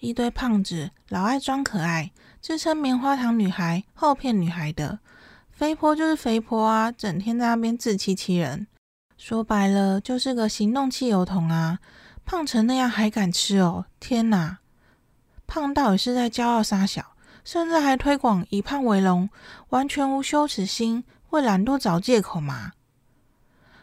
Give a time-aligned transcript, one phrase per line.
[0.00, 5.00] 一堆胖子老爱装可爱，自称棉花糖女孩、后骗女孩的，
[5.50, 8.66] 肥婆就是肥婆啊，整天在那边自欺欺人。
[9.16, 11.80] 说白了就是个行动汽油桶啊！
[12.24, 13.86] 胖成那样还敢吃哦？
[13.98, 14.58] 天哪！
[15.48, 19.28] 胖到底是在骄傲杀小，甚至还推广以胖为荣，
[19.70, 22.70] 完全无羞耻心，为懒惰找借口吗？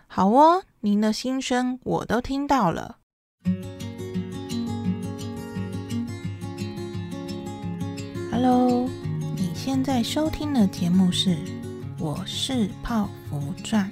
[0.07, 2.99] 好哦，您的心声我都听到了。
[8.37, 8.85] Hello，
[9.37, 11.29] 你现在收听的节目是
[11.97, 13.89] 《我是泡芙传》。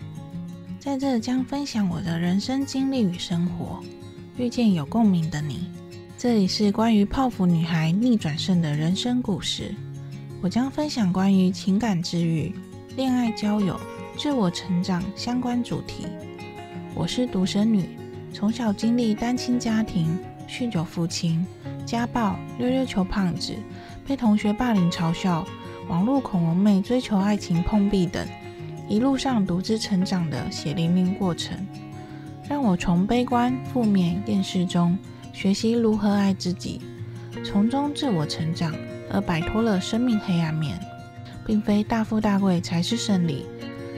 [0.84, 3.82] 在这将分享我的人生经历与生活，
[4.36, 5.70] 遇见有共鸣的你。
[6.18, 9.74] 这里是关于泡芙女孩逆转胜的人生故事。
[10.42, 12.54] 我将分享关于情感治愈、
[12.98, 13.80] 恋爱交友、
[14.18, 16.06] 自我成长相关主题。
[16.94, 17.98] 我是独生女，
[18.34, 20.20] 从小经历单亲家庭、
[20.50, 21.48] 酗酒父亲、
[21.86, 23.56] 家暴、溜溜球胖子、
[24.06, 25.46] 被同学霸凌嘲笑、
[25.88, 28.28] 网络恐龙妹追求爱情碰壁等。
[28.88, 31.58] 一路上独自成长的血淋淋过程，
[32.50, 34.98] 让我从悲观、负面、厌世中
[35.32, 36.82] 学习如何爱自己，
[37.46, 38.74] 从中自我成长，
[39.12, 40.80] 而摆脱了生命黑暗面。
[41.46, 43.46] 并非大富大贵才是胜利，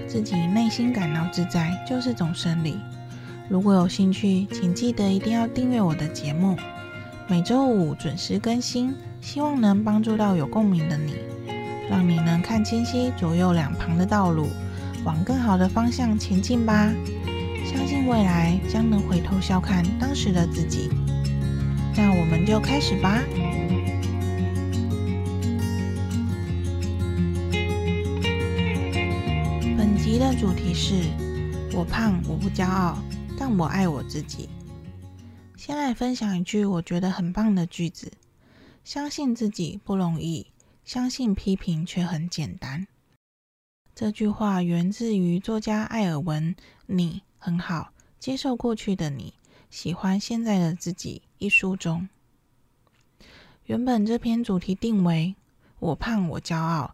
[0.07, 2.75] 自己内心感到自在就是种胜利。
[3.47, 6.57] 如果有兴趣，请记得一定要订阅我的节目，
[7.27, 11.15] 每周五准时更新，希望能帮助到有共鸣的你，
[11.89, 14.47] 让你能看清晰左右两旁的道路。
[15.03, 16.93] 往更好的方向前进吧！
[17.65, 20.91] 相信未来将能回头笑看当时的自己。
[21.97, 23.23] 那我们就开始吧。
[29.75, 30.93] 本集的主题是：
[31.73, 32.99] 我胖，我不骄傲，
[33.39, 34.47] 但我爱我自己。
[35.57, 38.11] 先来分享一句我觉得很棒的句子：
[38.85, 40.51] 相信自己不容易，
[40.83, 42.85] 相信批评却很简单。
[43.95, 46.53] 这句话源自于作家艾尔文
[46.85, 49.33] 《你很好，接受过去的你，
[49.71, 52.07] 喜欢现在的自己》一书中。
[53.65, 55.33] 原本这篇主题定为
[55.79, 56.93] “我胖我骄傲”，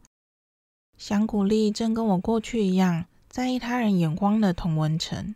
[0.98, 5.36] 想鼓励正跟我过去一样在意他人眼光的童文成。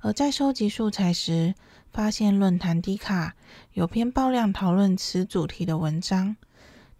[0.00, 1.54] 而在收集素材时，
[1.92, 3.34] 发现论坛低卡
[3.72, 6.36] 有篇爆量讨论此主题的文章，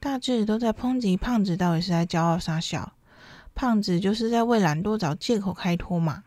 [0.01, 2.95] 大致都在抨击胖子到底是在骄傲傻小。
[3.55, 6.25] 胖子就是在为懒惰找借口开脱嘛。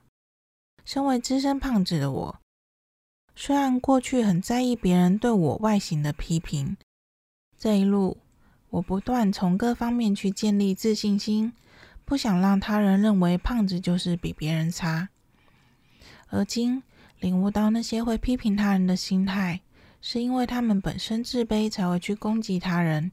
[0.84, 2.40] 身为资深胖子的我，
[3.36, 6.76] 虽然过去很在意别人对我外形的批评，
[7.58, 8.18] 这一路
[8.70, 11.54] 我不断从各方面去建立自信心，
[12.04, 15.10] 不想让他人认为胖子就是比别人差。
[16.32, 16.82] 而今
[17.20, 19.62] 领悟到那些会批评他人的心态，
[20.02, 23.12] 是因为他们本身自卑才会去攻击他人，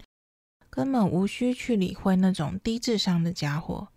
[0.71, 3.89] 根本无需去理会那种低智商的家伙。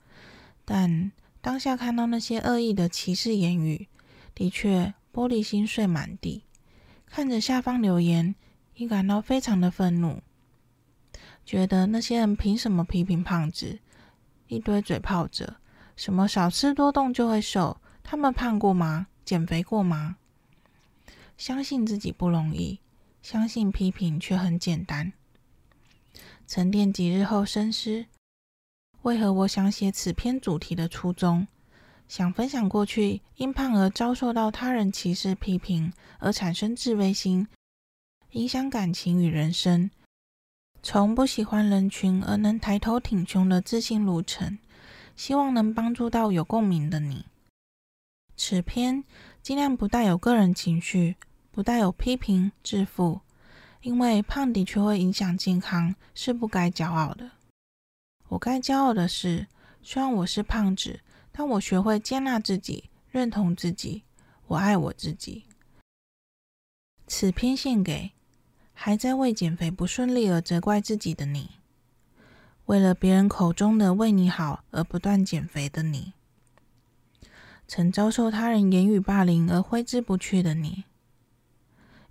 [0.66, 3.88] 但当下看到那些恶意的歧视言语，
[4.34, 6.44] 的确玻璃心碎满地。
[7.06, 8.34] 看着下方留言，
[8.76, 10.22] 也感到非常的愤怒，
[11.46, 13.80] 觉得那些人凭什么批评胖子？
[14.48, 15.58] 一堆嘴炮者，
[15.96, 17.81] 什么少吃多动就会瘦？
[18.04, 19.08] 他们胖过吗？
[19.24, 20.18] 减肥过吗？
[21.38, 22.80] 相信自己不容易，
[23.22, 25.14] 相信批评却很简单。
[26.48, 28.06] 沉淀几日后深思。
[29.04, 31.48] 为何我想写此篇主题的初衷，
[32.08, 37.48] 想分享过去因胖而遭受到他人歧视批评而产生自卑心，
[38.32, 39.90] 影响感情与人生，
[40.84, 44.60] 从不喜欢人群而能抬头挺胸的自信路程，
[45.16, 47.26] 希望能帮助到有共鸣的你。
[48.44, 49.04] 此篇
[49.44, 51.16] 尽量不带有个人情绪，
[51.52, 53.22] 不带有批评、自负，
[53.82, 57.30] 因为胖的确会影响健康，是不该骄傲的。
[58.30, 59.46] 我该骄傲的是，
[59.84, 64.02] 虽然我是胖子，但我学会接纳自己，认同自己，
[64.48, 65.46] 我爱我自己。
[67.06, 68.10] 此篇献给
[68.74, 71.52] 还在为减肥不顺利而责怪自己的你，
[72.66, 76.14] 为了别人口中的为你好而不断减肥的你，
[77.74, 80.84] 曾遭受他人言语霸凌而挥之不去的你，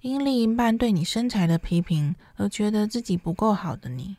[0.00, 4.16] 因另一半对你身材的批评而觉得自己不够好的你。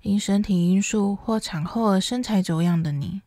[0.00, 3.20] 因身体因素或产后而身材走样的你，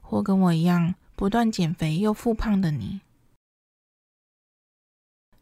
[0.00, 3.02] 或跟我一样不断减肥又复胖的你。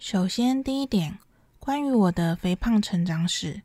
[0.00, 1.20] 首先，第一点，
[1.60, 3.62] 关于我的肥胖成长史，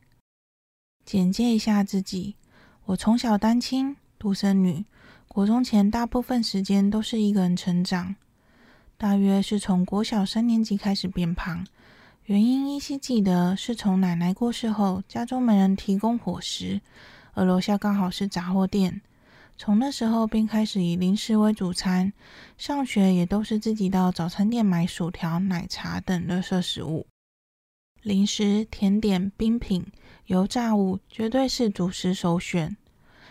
[1.04, 2.36] 简介一下自己：
[2.84, 4.84] 我从小单亲，独生女，
[5.32, 8.16] 国中前大部分时间都是一个人成长，
[8.98, 11.64] 大约是从国小三年级开始变胖，
[12.24, 16.80] 原因依稀记得是从奶奶过世后，家中没人提供伙食，
[17.32, 19.02] 而楼下刚好是杂货店。
[19.56, 22.12] 从那时候便开始以零食为主餐，
[22.58, 27.06] 上学也都是自己到早餐店买薯条、奶茶等垃圾食物。
[28.02, 29.86] 零食、甜点、冰品、
[30.26, 32.76] 油炸物绝对是主食首选。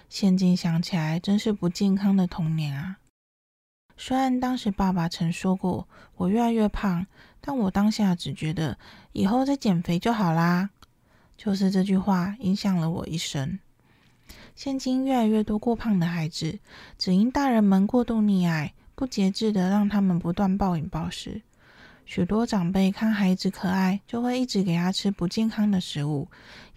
[0.10, 2.98] 现今想起来，真是不健康的童年啊！
[3.96, 7.06] 虽然当时爸爸曾说过我越来越胖，
[7.40, 8.78] 但我当下只觉得
[9.12, 10.72] 以后再减肥就好啦。
[11.38, 13.60] 就是这句话影响了我一生。
[14.56, 16.58] 现今越来越多过胖的孩子，
[16.98, 21.42] 只因大人们过度溺爱，不节制的让他们不断暴饮暴食。
[22.06, 26.28] 许多长辈看孩子可爱，就会一直给他吃不健康的食物，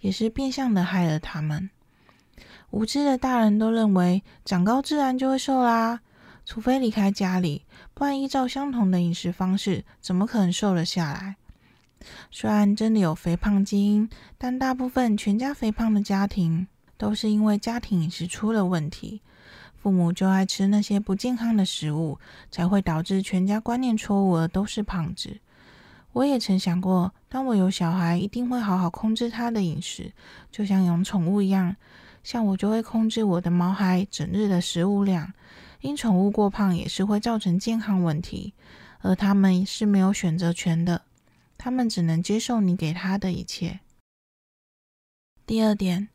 [0.01, 1.71] 也是变相的害了他们。
[2.73, 5.99] 无知的大人都认为长高自然就会瘦啦，
[6.43, 11.35] 除非离开家里，不然依照相同的饮食方式，怎么可能瘦了下来？
[12.31, 14.09] 虽然真的有肥胖基因，
[14.39, 16.65] 但大部分全家肥胖的家庭，
[16.97, 19.21] 都是因为家庭饮食出了问题，
[19.75, 22.17] 父母就爱吃那些不健康的食物，
[22.49, 25.39] 才会导致全家观念错误而都是胖子。
[26.13, 30.11] 我也曾想过，当我有小孩，一定会好好控制他的饮食，
[30.51, 31.75] 就像养宠物一样。
[32.23, 35.33] 像我就会控制我的毛孩整日的食物量，
[35.81, 38.53] 因宠物过胖也是会造成健康问题，
[39.01, 41.03] 而他们是没有选择权的，
[41.57, 43.81] 他们只能接受你给他的一切。
[45.45, 46.09] 第二点。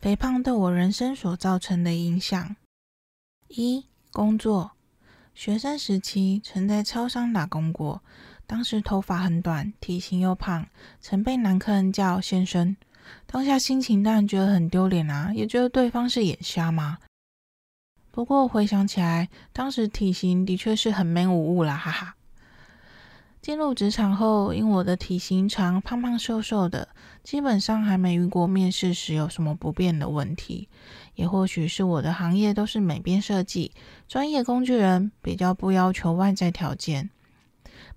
[0.00, 2.56] 肥胖对我人生所造成的影响：
[3.48, 4.72] 一、工作。
[5.34, 8.02] 学生时期曾在超商打工过，
[8.46, 10.66] 当时头发很短，体型又胖，
[11.00, 12.76] 曾被男客人叫先生。
[13.26, 16.98] 当下心情当然觉得很丢脸啊，也觉得对方是眼瞎吗？
[18.10, 22.14] 不过回想起来，当时体型的确是很 man 无误啦，哈哈。
[23.42, 26.88] 进入职场后，因我的体型长，胖胖瘦瘦的，
[27.22, 30.68] 基本上还没遇过面试时有什么不便的问题。
[31.14, 33.72] 也或许是我的行业都是美编设计，
[34.08, 37.10] 专业工具人，比较不要求外在条件。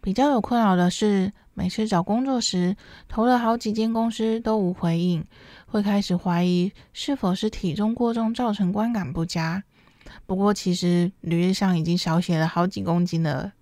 [0.02, 2.78] 比较有困扰的是，每次找工作时，
[3.08, 5.26] 投了好几间公司都无回应，
[5.66, 9.64] 会开始怀疑是否是体重过重造成观感不佳。
[10.28, 13.54] 不过其实履历上已经少写了好几公斤了。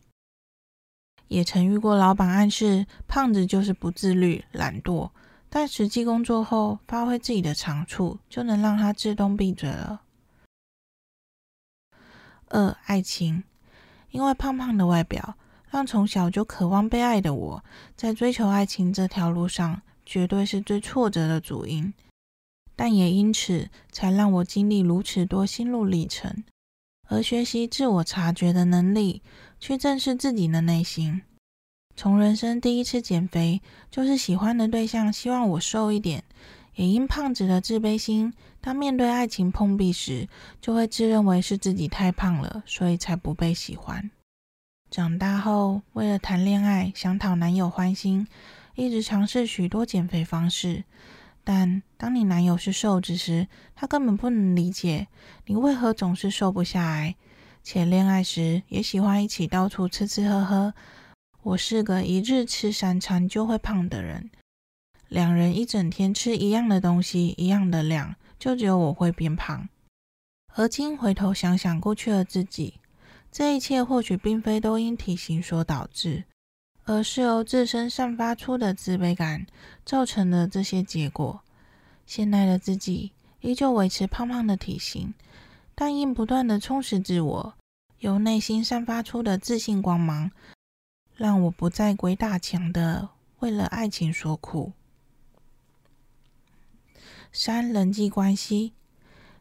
[1.30, 5.10] 也曾遇过老板暗示胖子就是不自律、懒惰，
[5.50, 10.02] 但实际工作后发挥自己的长处，就能让他自动闭嘴了。
[12.50, 13.46] 二、爱情，
[14.12, 15.36] 因为胖胖的外表，
[15.76, 17.62] 让从小就渴望被爱的我，
[17.98, 21.94] 在追求爱情这条路上，绝对是最挫折的主因。
[22.78, 26.46] 但也因此，才让我经历如此多心路历程，
[27.10, 29.22] 而学习自我察觉的能力。
[29.60, 31.24] 去正视自己的内心。
[31.98, 33.62] 从人生第一次减肥，
[33.92, 36.24] 就是喜欢的对象希望我瘦一点，
[36.76, 40.30] 也因胖子的自卑心，当面对爱情碰壁时，
[40.62, 44.10] 就会自认为是自己太胖了，所以才不被喜欢。
[44.90, 48.28] 长大后，为了谈恋爱，想讨男友欢心，
[48.76, 50.84] 一直尝试许多减肥方式。
[51.44, 55.08] 但当你男友是瘦子时，他根本不能理解
[55.46, 57.16] 你为何总是瘦不下来。
[57.62, 60.74] 且恋爱时也喜欢一起到处吃吃喝喝。
[61.42, 64.30] 我是个一日吃三餐就会胖的人，
[65.10, 69.68] 两人一整天吃一样的东西，一样的量，就只有我会变胖。
[70.56, 72.76] 而今回头想想过去的自己，
[73.38, 76.24] 这一切或许并非都因体型所导致，
[76.86, 79.46] 而是由自身散发出的自卑感
[79.84, 81.42] 造成的这些结果。
[82.06, 83.12] 现在的自己
[83.42, 85.14] 依旧维持胖胖的体型。
[85.76, 87.56] 但因不断的充实自我，
[88.00, 90.32] 由内心散发出的自信光芒，
[91.14, 94.72] 让我不再鬼打墙的为了爱情所苦。
[97.34, 98.72] 三、人际关系，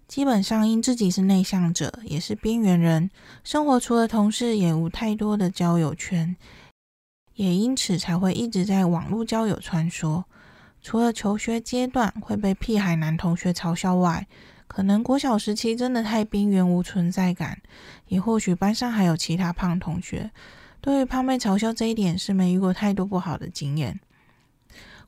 [0.07, 3.11] 基本上因自己是内向者，也是边缘人，
[3.43, 6.37] 生活除了同事也无太多的交友圈，
[7.35, 10.25] 也因此才会一直在网络交友穿梭。
[10.83, 14.27] 除了求学阶段会被屁孩男同学嘲笑外，
[14.67, 17.63] 可能国小时期真的太边缘无存在感，
[18.09, 20.31] 也或许班上还有其他胖同学，
[20.83, 23.99] 对于胖妹嘲笑这一点是没遇过太多不好的经验。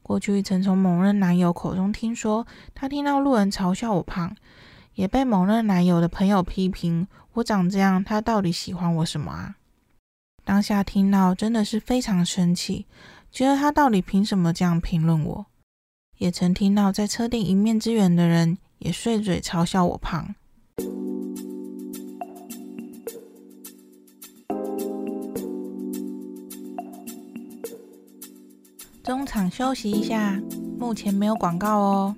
[0.02, 4.34] 过去曾从某任男友口中听说，他听到路人嘲笑我胖，
[4.96, 9.54] 也被某任男友的朋友批评我长这样，他到底喜欢我什么啊？
[10.44, 12.86] 当下听到真的是非常生气，
[13.30, 15.46] 觉得他到底凭什么这样评论我？
[16.18, 18.58] 也曾听到在车店一面之缘的人。
[18.78, 20.34] 也碎嘴嘲笑我胖。
[29.02, 30.38] 中场休息一下，
[30.78, 32.14] 目前没有广告哦。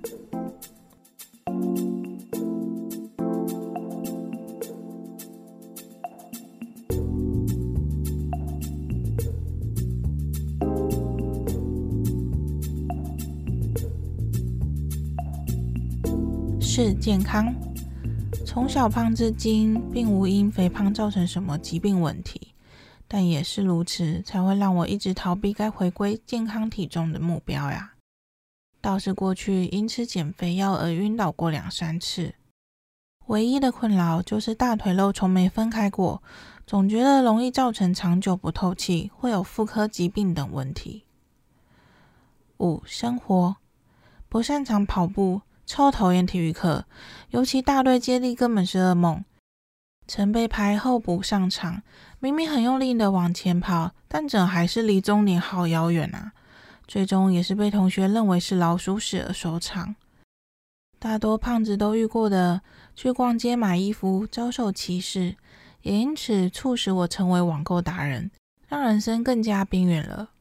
[16.81, 17.53] 是健康，
[18.45, 22.53] 从小胖至今，并无因肥胖造成什么疾病问题。
[23.05, 27.95] 但也是如此，才会让我一直逃避该回归健康体重的目标呀。
[28.79, 32.35] 倒是过去因吃减肥药而晕倒过两三次，
[33.25, 36.23] 唯一的困扰就是大腿肉从没分开过，
[36.65, 41.03] 总觉得容易造成长久不透气，会有妇科疾病等问题。
[42.59, 43.57] 五、生活
[44.29, 46.85] 不擅长跑步，超讨厌体育课，
[47.29, 49.23] 尤其大队接力根本是噩梦。
[50.07, 51.83] 曾被排后补上场，
[52.19, 56.33] 明明很用力的往前跑，但怎还是离终点好遥远啊！
[56.87, 59.95] 最终也是被同学认为是老鼠屎而收场。
[60.97, 62.61] 大多胖子都遇过的，
[62.95, 65.35] 去逛街买衣服遭受歧视，
[65.83, 68.31] 也因此促使我成为网购达人，
[68.67, 70.31] 让人生更加边缘了。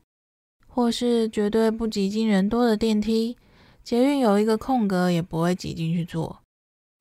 [0.67, 3.37] 或是绝对不挤进人多的电梯，
[3.89, 6.43] 捷运有一个空格也不会挤进去坐。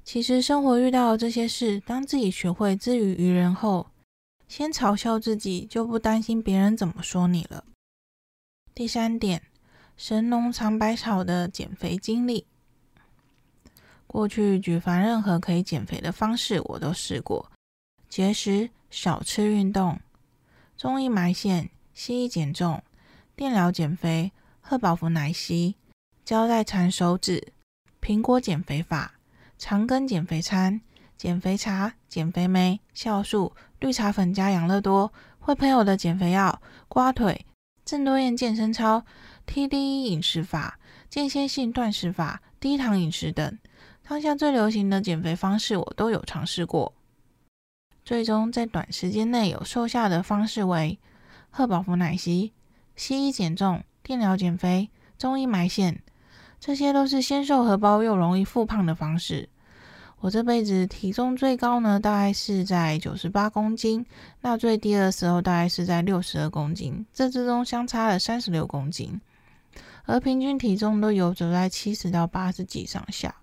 [0.06, 3.88] 其实生活遇到的这些事，当自己学会自娱于人后，
[4.48, 7.65] 先嘲笑自己，就不担心别人怎么说你了。
[8.74, 9.44] 第三点，
[9.98, 12.46] 神农尝百草的减肥经历。
[14.08, 17.51] 过去举凡任何可以减肥的方式，我都试过：
[18.08, 20.00] 节食、少吃运动、
[20.77, 22.82] 中医埋线、西医减重、
[23.36, 25.75] 电疗减肥、贺宝芙奶昔、
[26.28, 27.54] 胶带缠手指、
[28.02, 29.14] 苹果减肥法。
[29.58, 30.82] 长根减肥餐、
[31.16, 37.46] 减肥茶、减肥酶、酵素、绿茶粉加养乐多、会喷油的减肥药、刮腿、
[37.86, 39.06] 郑多燕健身操、
[39.48, 40.78] TDE 饮食法、
[41.10, 43.58] 间歇性断食法、低糖饮食等，
[44.06, 46.94] 当下最流行的减肥方式我都有尝试过。
[48.04, 51.00] 最终在短时间内有瘦下的方式为
[51.50, 52.52] 贺宝芙奶昔、
[52.98, 56.04] 西医减重、电疗减肥、中医埋线。
[56.60, 59.48] 这些都是先瘦荷包又容易复胖的方式。
[60.20, 64.04] 我这辈子体重最高呢，大概是在九十八公斤，
[64.42, 69.22] 那最低的时候大概是在六十二公斤，这之中相差了三十六公斤，
[70.06, 73.36] 而平均体重都游走在七十到八十几上下。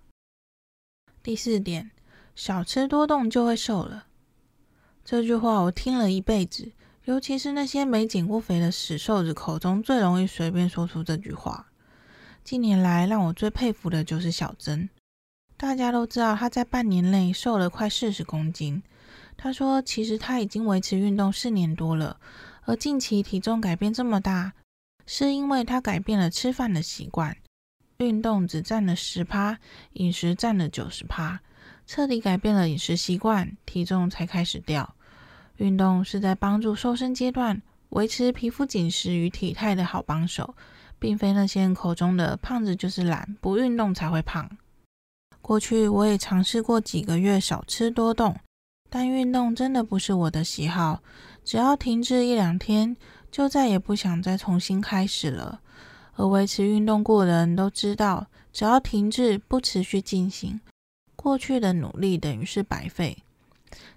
[1.23, 1.93] 第四点，
[2.35, 4.07] 少吃多动就会瘦了。
[5.05, 6.73] 这句话我听了一辈子，
[7.05, 11.69] 尤其是那些没减过肥的死瘦子口中，最容易随便说出这句话。
[12.45, 14.87] 近年来，让我最佩服的就是小曾。
[15.57, 18.83] 大家都知道他在半年内瘦了快四十公斤。
[19.35, 22.21] 他说，其实他已经维持运动四年多了，
[22.67, 24.53] 而近期体重改变这么大，
[25.07, 27.35] 是因为他改变了吃饭的习惯，
[27.97, 29.59] 运动只占了十趴，
[29.95, 31.41] 饮食占了九十趴，
[31.87, 34.95] 彻底改变了饮食习惯，体重才开始掉。
[35.57, 40.55] 运动是在帮助瘦身阶段维持皮肤紧实与体态的好帮手。
[41.05, 44.51] 并非那些人口中的胖子就是懒，不运动才会胖。
[45.43, 48.35] 过去我也尝试过几个月少吃多动，
[48.89, 51.03] 但运动真的不是我的喜好。
[51.45, 52.97] 只要停滞一两天，
[53.31, 55.61] 就再也不想再重新开始了。
[56.15, 60.59] 而维持运动过的人都知道，只要停滞不持续进行，
[61.17, 63.19] 过去的努力等于是白费。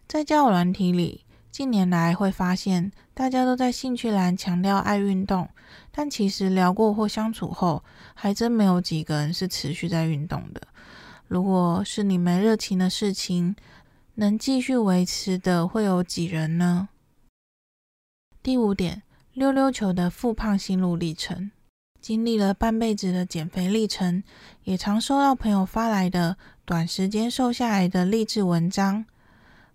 [0.09, 5.49] 在交友软体里，近年来会发现，大家都在兴趣栏强调爱运动。
[5.91, 10.61] 但其实聊过或相处后，还真没有几个人是持续在运动的。
[11.27, 13.55] 如果是你没热情的事情，
[14.15, 16.89] 能继续维持的会有几人呢？
[18.41, 21.51] 第五点，溜溜球的复胖心路历程。
[21.99, 24.23] 经历了半辈子的减肥历程，
[24.63, 29.03] 也常收到朋友发来的短时间瘦下来的励志文章，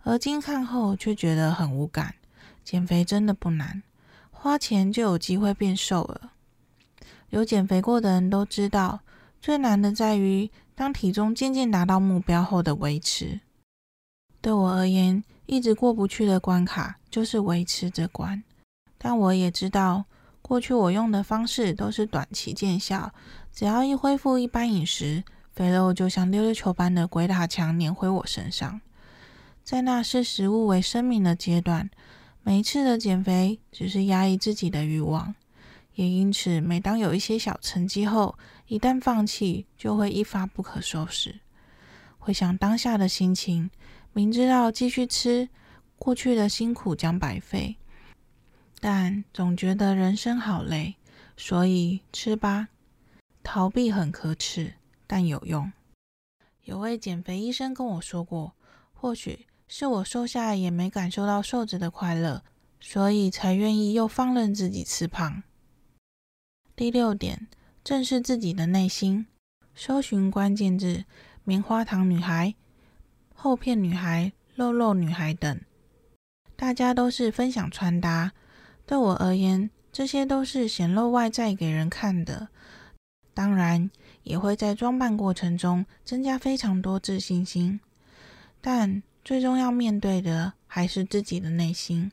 [0.02, 2.14] 而今看后却觉得很无感。
[2.64, 3.82] 减肥真的不难。
[4.30, 6.32] 花钱就有机会变瘦了。
[7.30, 9.00] 有减肥过的人都知道，
[9.40, 13.40] 最难的在于当体重渐渐达到目标后的维持。
[14.40, 18.42] 对我而言，一直过不去的关卡就是维持这关。
[18.99, 20.04] 但我也知道，
[20.40, 23.12] 过去我用的方式都是短期见效，
[23.52, 28.80] 只要一恢复一般饮食，肥肉就像溜溜球般的鬼打墙碾回我身上。
[29.64, 31.90] 在那视食物为生命的阶段。
[32.42, 35.35] 每一次的减肥只是压抑自己的欲望，
[35.95, 41.40] 也因此，每当有一些小成绩后，一旦放弃，就会一发不可收拾。
[42.19, 43.71] 回想当下的心情，
[44.12, 45.49] 明知道继续吃，
[45.97, 47.76] 过去的辛苦将白费，
[48.81, 50.97] 但总觉得人生好累，
[51.37, 52.69] 所以吃吧。
[53.45, 54.75] 逃避很可耻，
[55.07, 55.73] 但有用。
[56.64, 58.54] 有位减肥医生跟我说过，
[58.92, 62.44] 或许是我瘦下来也没感受到瘦子的快乐，
[62.78, 65.42] 所以才愿意又放任自己吃胖。
[66.76, 67.48] 第六点，
[67.82, 69.26] 正视自己的内心。
[69.74, 71.06] 搜寻关键字：
[71.42, 72.54] 棉花糖女孩、
[73.34, 75.58] 厚片女孩、肉肉女孩等。
[76.54, 78.32] 大家都是分享穿搭，
[78.84, 82.48] 对我而言，这些都是显露外在给人看的。
[83.32, 83.90] 当然，
[84.22, 87.80] 也会在装扮过程中增加非常多自信心。
[88.60, 92.10] 但最终要面对的还是自己的内心。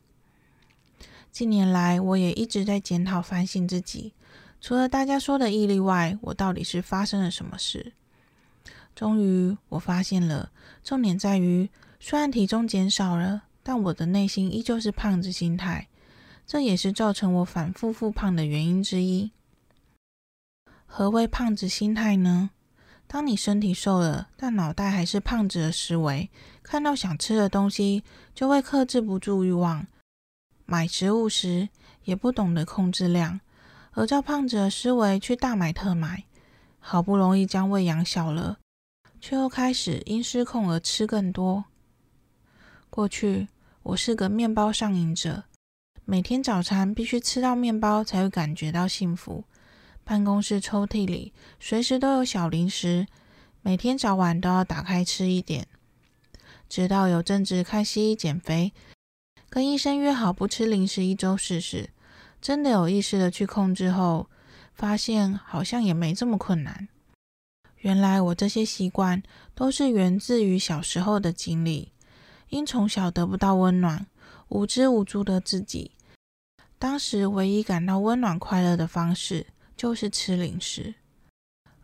[1.32, 4.14] 近年来，我也一直在检讨反省自己。
[4.62, 7.94] 除了大家说的毅力外，我到底是发生了什么事？
[8.96, 10.52] 终于，我发现了，
[10.84, 13.44] 重点在于，虽然体重减少了。
[13.62, 15.90] 但我的内心依旧是胖子心态，
[16.48, 19.32] 这也是造成我反复复胖的原因之一。
[20.88, 22.50] 何谓胖子心态呢？
[23.12, 26.30] 当你身体瘦了，但脑袋还是胖子的思维，
[26.62, 28.04] 看到想吃的东西
[28.36, 29.88] 就会克制不住欲望，
[30.68, 31.70] 买食物时
[32.04, 33.40] 也不懂得控制量，
[33.94, 36.26] 而照胖子的思维去大买特买，
[36.80, 38.60] 好不容易将胃养小了，
[39.20, 41.66] 却又开始因失控而吃更多。
[42.92, 43.48] 过去。
[43.82, 45.46] 我是个面包上瘾者，
[46.04, 49.46] 每天早餐必须吃到面包才会感觉到幸福。
[50.10, 53.06] 办公室抽屉里随时都有小零食，
[53.62, 55.68] 每天早晚都要打开吃一点。
[56.68, 58.74] 直到有阵子看西医减肥，
[59.52, 61.92] 跟医生约好不吃零食一周试试，
[62.42, 64.28] 真的有意识的去控制后，
[64.74, 66.88] 发现好像也没这么困难。
[67.78, 69.22] 原来我这些习惯
[69.54, 71.92] 都是源自于小时候的经历。
[72.48, 74.08] 因从小得不到温暖，
[74.48, 75.92] 无知无助的自己，
[76.80, 79.46] 当时唯一感到温暖快乐的方式
[79.80, 80.96] 就是吃零食。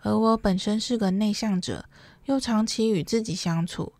[0.02, 1.86] 而我本身是个内向者，
[2.26, 3.94] 又长期与自己相处，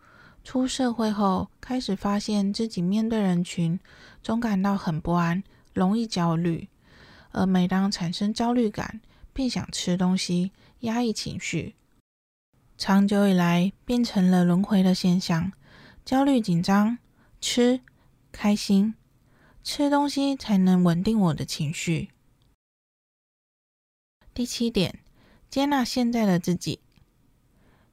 [0.44, 3.80] 出社会后开始发现自己面对人群
[4.22, 5.42] 总感到很不安，
[5.74, 6.68] 容易焦虑。
[7.32, 9.00] 而每当产生焦虑感，
[9.32, 11.76] 便想吃东西，压抑情绪，
[12.78, 15.54] 长久以来变成了轮回的现象。
[16.04, 16.98] 焦虑、紧张，
[17.40, 17.80] 吃，
[18.34, 18.96] 开心，
[19.64, 22.10] 吃东西才能稳定我的情绪。
[24.36, 25.00] 第七点，
[25.50, 26.80] 接纳现在的自己。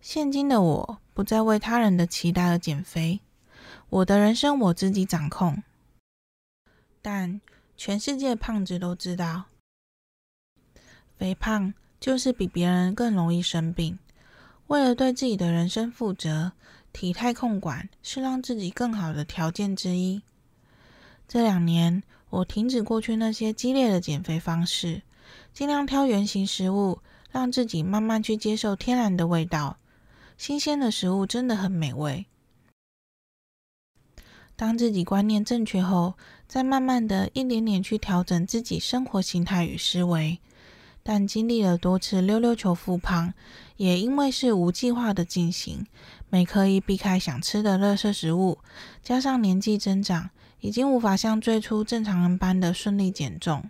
[0.00, 3.20] 现今的我不再为他人的期待而减肥，
[3.88, 5.62] 我的人生我自己掌控。
[7.00, 7.40] 但
[7.76, 9.44] 全世界胖子都知道，
[11.16, 13.96] 肥胖就是比别人更容易生病。
[14.66, 16.52] 为了对自己的人生负责。
[16.92, 20.20] 体态控管是让自己更好的条件之一。
[21.26, 25.00] 这两年，我停止过去那些激烈的减肥方式，
[25.52, 29.78] 尽量挑原型食物，让自己慢慢去接受天然的味道。
[30.38, 32.26] 新鲜的食物真的很美味。
[34.56, 36.14] 当自己观念正确后，
[36.46, 40.38] 再慢慢的一点点去调整自己生活形态与思维。
[41.04, 43.34] 但经历了多次溜溜球复胖，
[43.76, 45.84] 也因为是无计划的进行，
[46.30, 48.58] 没刻意避开想吃的垃圾食物，
[49.02, 53.68] 加上年纪增长，已经无法像最初正常人般的顺利减重。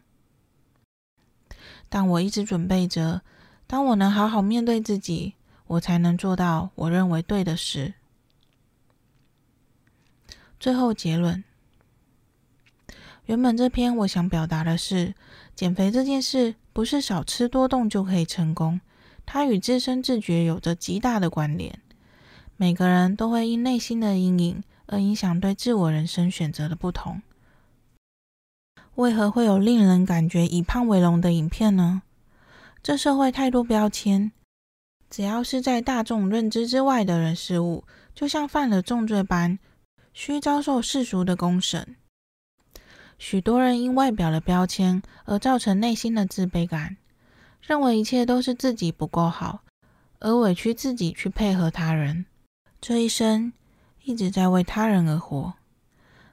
[1.94, 3.20] 但我一直准备着，
[3.66, 5.34] 当我能好好面对自己，
[5.66, 7.92] 我才能做到我认为对的事。
[10.58, 11.44] 最后结论。
[13.26, 15.14] 原本这篇我想表达的是，
[15.54, 18.80] 减肥这件事不是少吃多动就可以成功，
[19.26, 21.78] 它与自身自觉有着极大的关联。
[22.56, 27.20] 每个人都会因内心的阴影而影响对自我人生选择的不同。
[28.96, 32.02] 为何会有令人感觉以胖为荣的影片呢？
[32.82, 34.32] 这社会太多标签，
[35.08, 39.58] 只要是在大众认知之外的人事物，就像犯了重罪般，
[40.12, 41.96] 需遭受世俗的公审。
[43.18, 46.98] 许多人因外表的标签而造成内心的自卑感，
[47.62, 49.60] 认为一切都是自己不够好，
[50.18, 52.26] 而委屈自己去配合他人。
[52.80, 53.54] 这一生
[54.02, 55.54] 一直在为他人而活，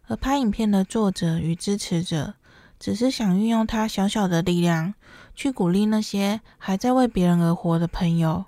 [0.08, 2.34] 而拍影片的作者与支持者
[2.80, 4.94] 只是想运用他小小的力量
[5.36, 8.46] 去鼓励那些还在为别人而活的朋友。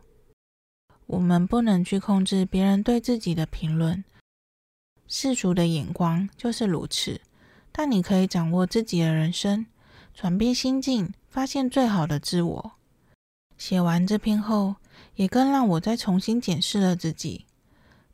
[1.08, 4.04] 我们不能去控制别人对自己的评论，
[5.08, 7.20] 世俗的眼光就是如此。
[7.74, 9.66] 但你可以掌握自己的人生，
[10.14, 12.72] 转变心境，发现最好的自我。
[13.58, 14.76] 写完这篇后，
[15.16, 17.46] 也更让我再重新检视了自己，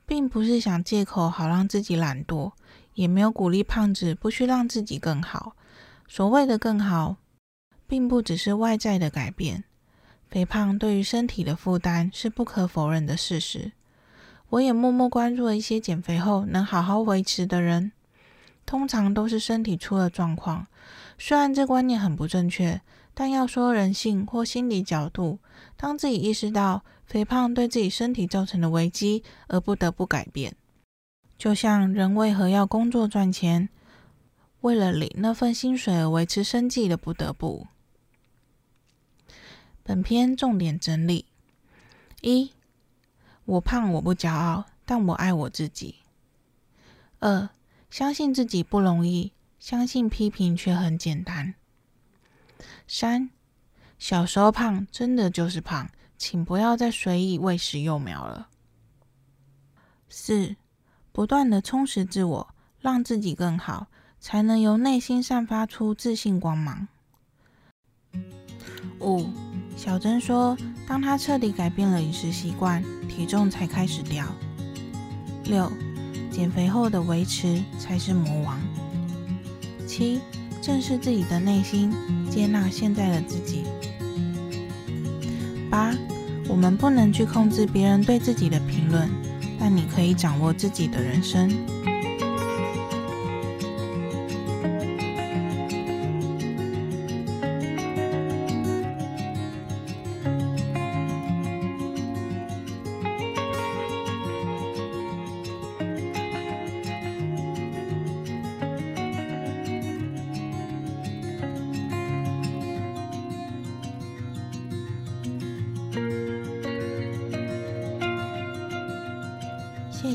[0.05, 2.51] 并不是想借口好让自己懒惰，
[2.93, 5.55] 也没有鼓励胖子不去让自己更好。
[6.07, 7.17] 所谓的更好，
[7.85, 9.63] 并不只是外在的改变，
[10.29, 13.73] 肥胖对于身体的负担是不可否认的事实。
[14.49, 17.91] 我也默默关注了一些减肥后能好好维持的人，
[18.65, 20.67] 通常都是身体出了状况。
[21.17, 22.81] 虽然这观念很不正确，
[23.13, 25.39] 但要说人性或心理角度，
[25.75, 30.55] 当自己意识到肥胖对自己身体造成的危机而不得不改变，
[31.37, 33.67] 就像人为何要工作赚钱，
[34.67, 37.67] 为了领那份薪水而维持生计的不得不。
[39.81, 41.25] 本篇重点整理：
[42.19, 42.51] 一，
[43.45, 45.99] 我胖我不骄傲，但我爱我自己。
[47.19, 47.47] 二，
[47.89, 51.55] 相信自己不容易，相信批评却很简单。
[52.85, 53.29] 三，
[53.97, 58.49] 小时候胖真的就是胖，请不要再随意喂食幼苗了。
[60.09, 60.57] 四，
[61.13, 63.87] 不断的充实自我，让自己更好，
[64.27, 66.89] 才能由内心散发出自信光芒。
[68.99, 69.25] 五。
[69.77, 74.25] 小珍说，当她彻底改变了饮食习惯，体重才开始掉。
[75.45, 75.71] 六，
[76.29, 78.59] 减肥后的维持才是魔王。
[79.87, 80.19] 七，
[80.61, 81.93] 正视自己的内心，
[82.29, 83.63] 接纳现在的自己。
[85.69, 85.93] 八，
[86.49, 89.07] 我们不能去控制别人对自己的评论，
[89.57, 91.49] 但你可以掌握自己的人生。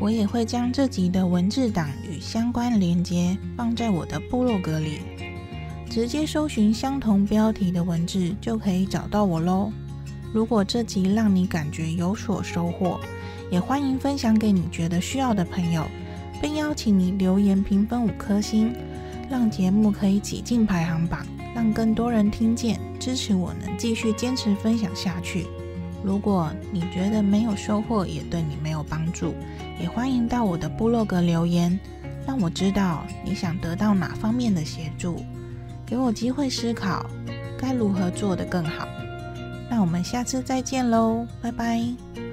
[0.00, 4.98] 我也会将这集的文字档与相关连接放在我的部落格里，
[5.88, 9.72] 直接搜寻相同标题的文字就可以找到我喽。
[10.32, 12.98] 如果这集让你感觉有所收获，
[13.50, 15.86] 也欢迎分享给你觉得需要的朋友，
[16.42, 18.74] 并邀请你留言评分五颗星，
[19.30, 25.46] 让节目可以挤进排行榜，让更多人听见，支持我能继续坚持分享下去。
[26.04, 29.34] 如果你觉得没有收获，也对你没有帮助，
[29.80, 31.80] 也欢迎到我的部落格留言，
[32.26, 35.24] 让我知道你想得到哪方面的协助，
[35.86, 37.06] 给我机会思考
[37.58, 38.86] 该如何做得更好。
[39.70, 42.23] 那我们下次再见喽，拜拜。